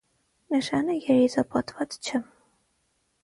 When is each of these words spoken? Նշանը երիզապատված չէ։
Նշանը 0.53 0.95
երիզապատված 0.95 1.99
չէ։ 2.09 2.21